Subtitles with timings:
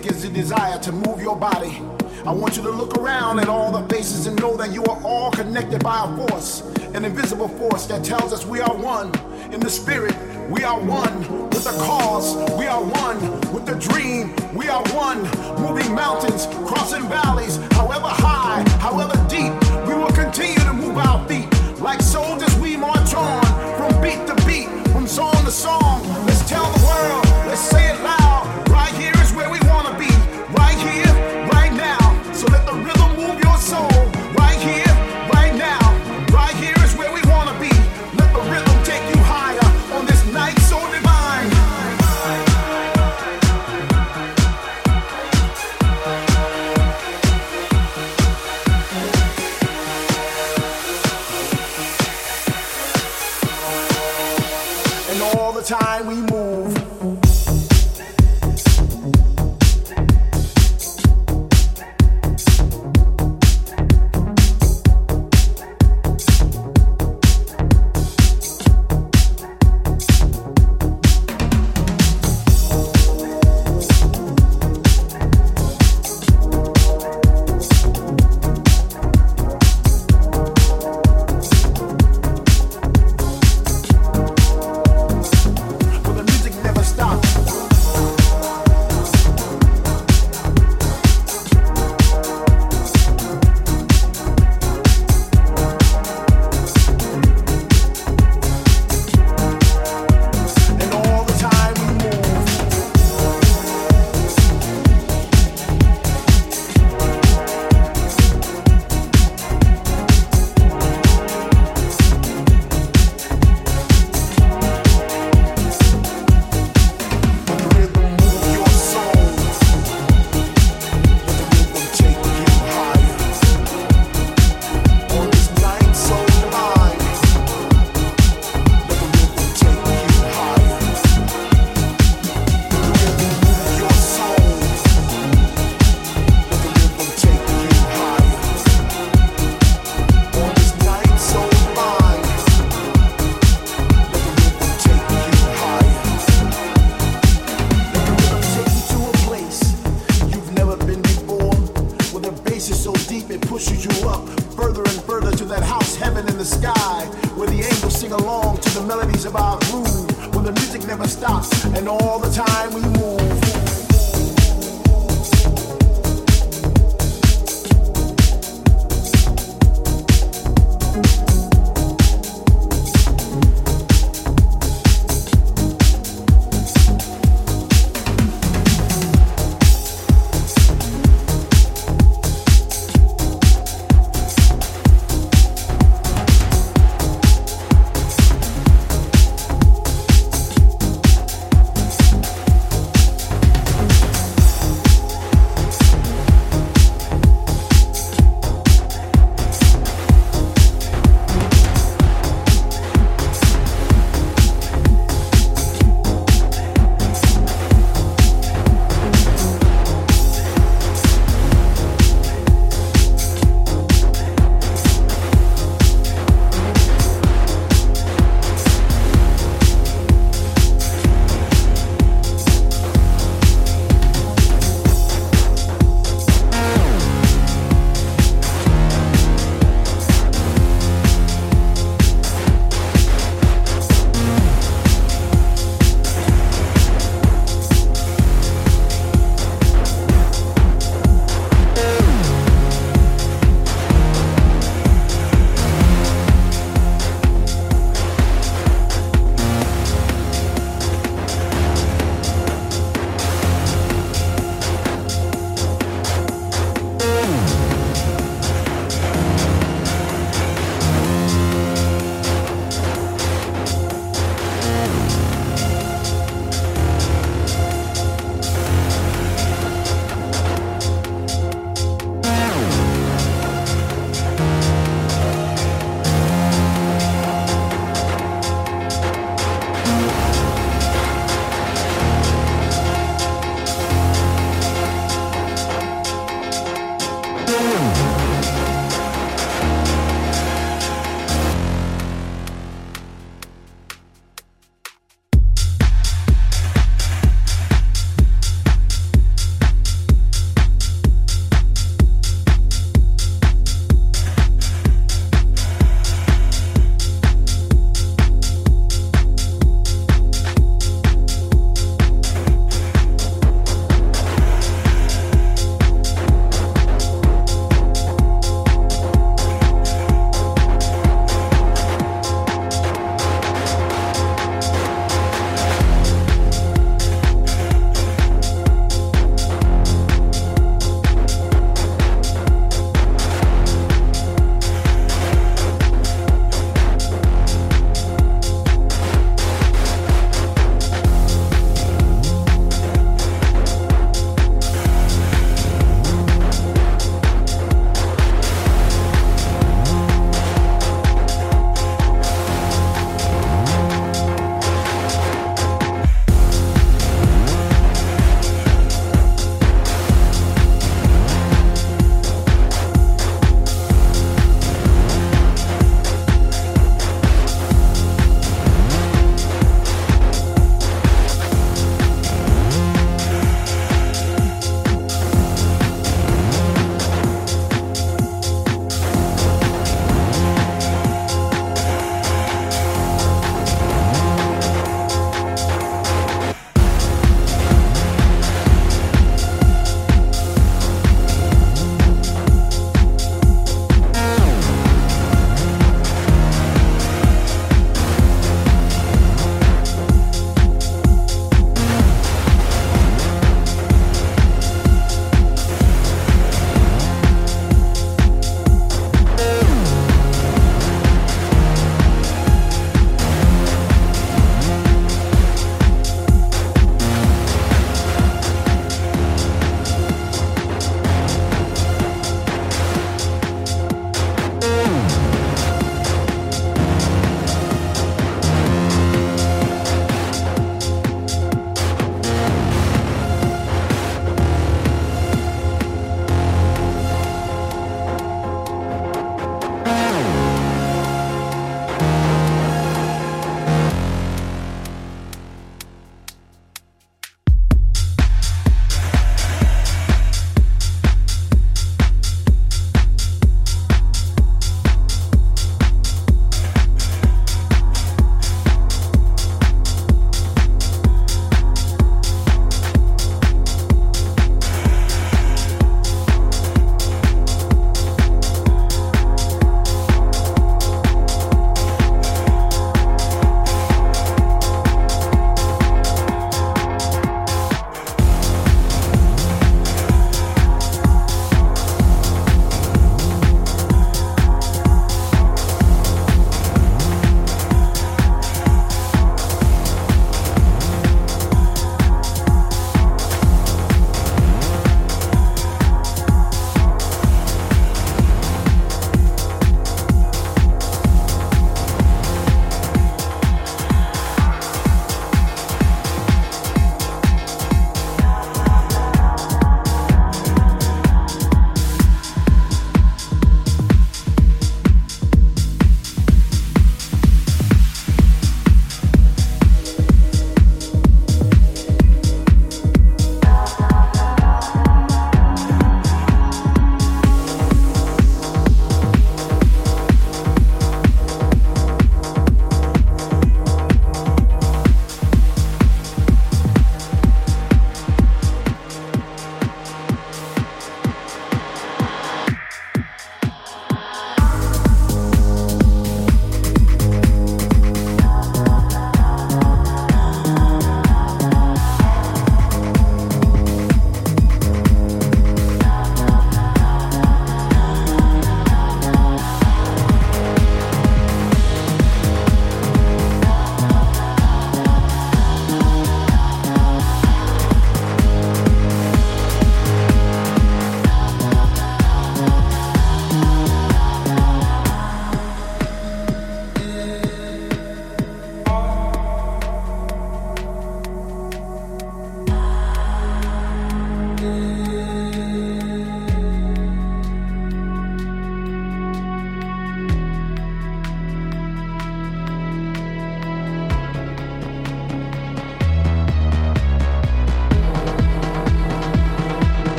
[0.00, 1.82] Music is the desire to move your body.
[2.24, 4.98] I want you to look around at all the faces and know that you are
[5.04, 6.62] all connected by a force,
[6.94, 9.08] an invisible force that tells us we are one.
[9.52, 10.16] In the spirit,
[10.48, 11.18] we are one.
[11.50, 13.20] With the cause, we are one.
[13.52, 15.22] With the dream, we are one.
[15.60, 19.52] Moving mountains, crossing valleys, however high, however deep,
[19.86, 21.48] we will continue to move our feet.
[21.78, 23.49] Like soldiers, we march on.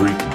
[0.00, 0.29] freak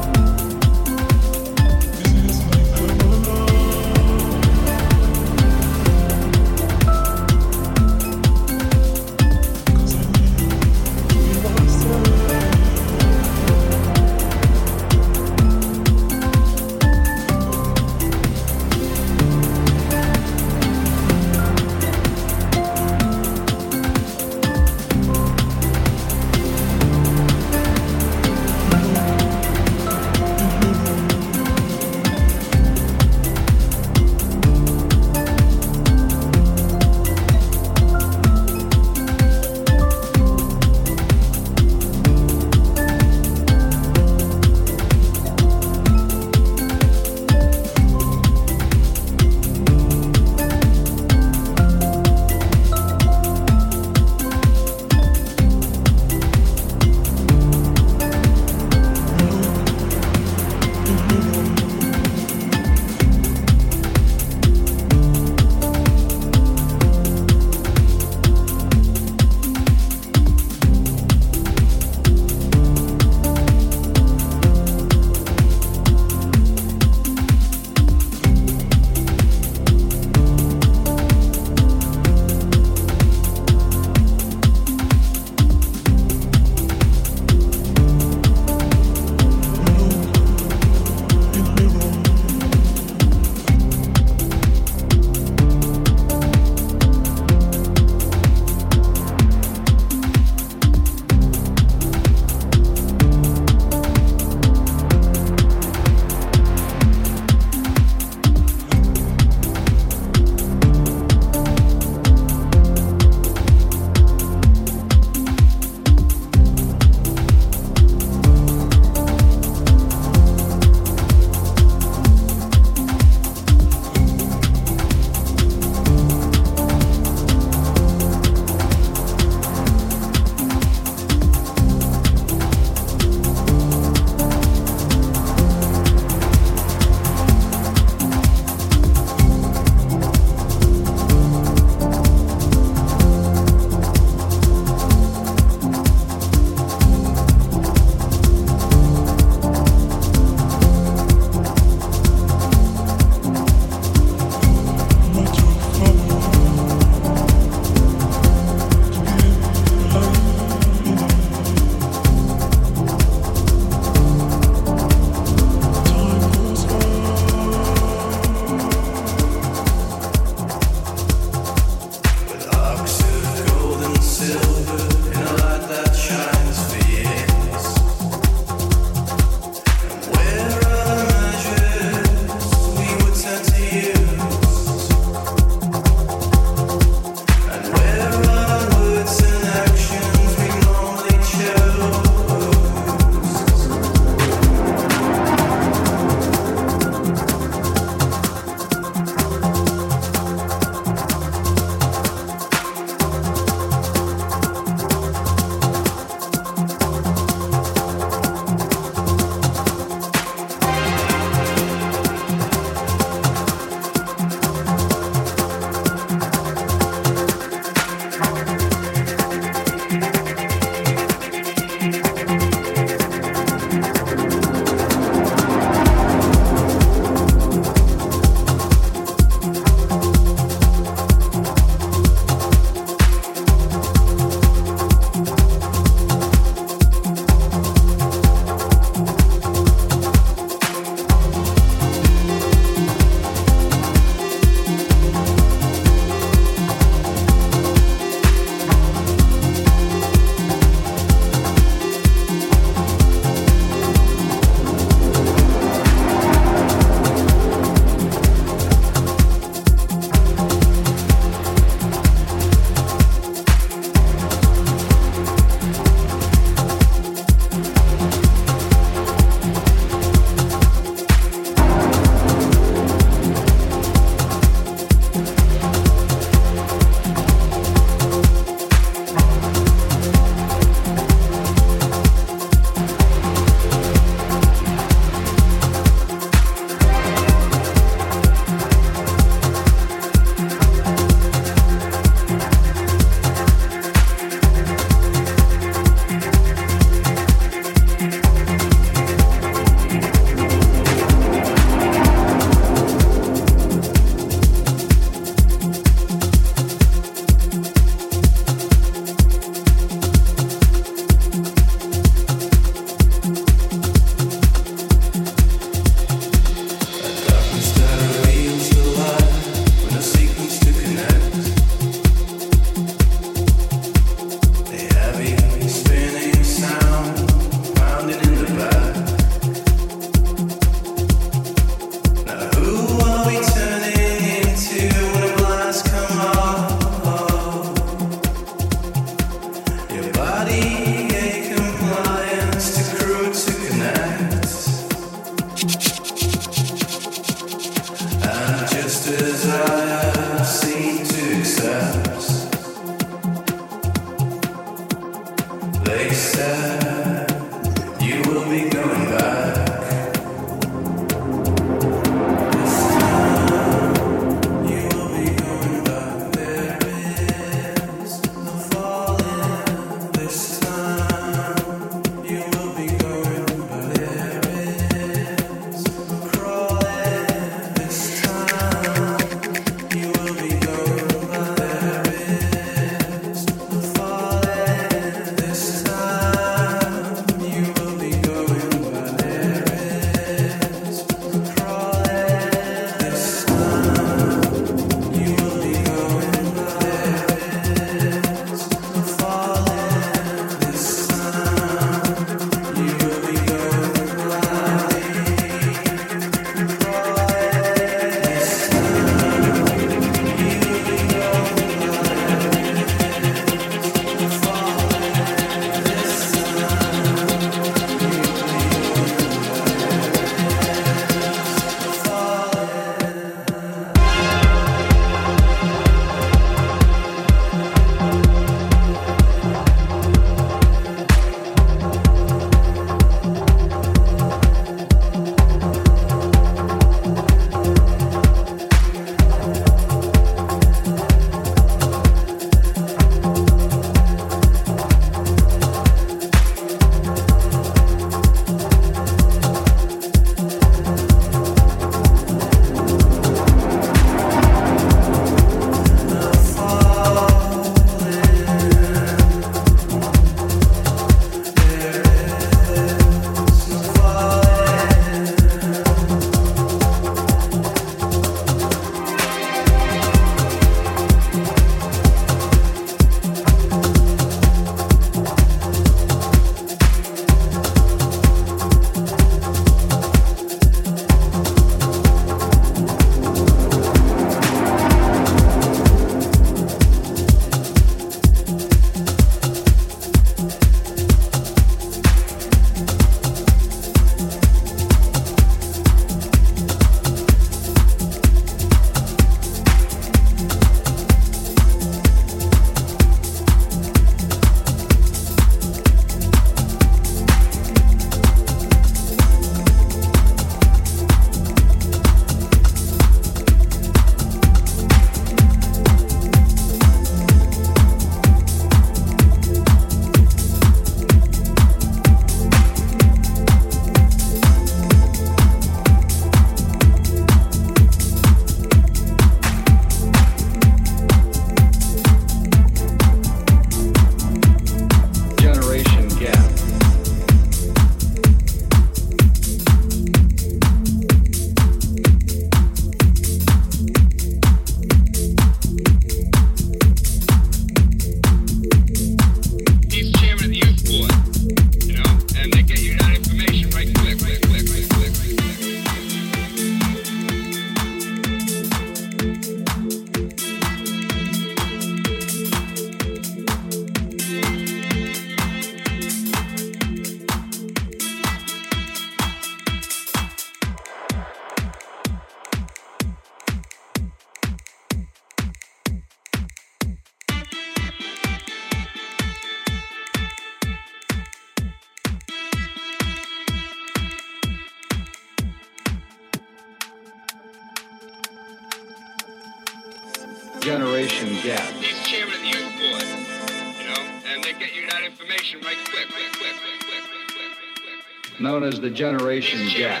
[598.81, 600.00] the generation gap.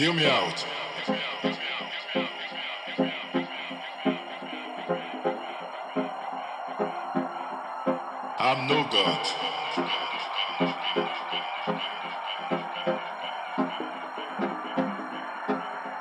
[0.00, 0.66] Hear me out.
[8.38, 9.26] I'm no God.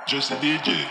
[0.06, 0.86] Just a DJ.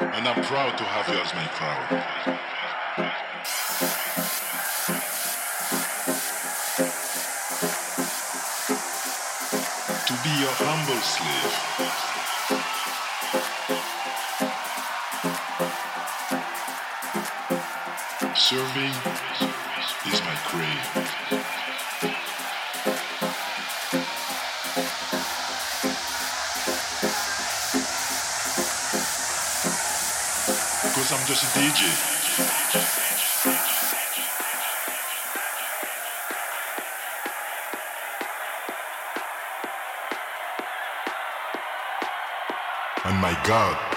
[0.00, 2.55] And I'm proud to have you as my crowd.
[10.26, 11.54] Be your humble slave.
[18.34, 18.94] Serving
[20.10, 20.86] is my crave.
[30.82, 33.05] Because I'm just a DJ.
[43.46, 43.95] God.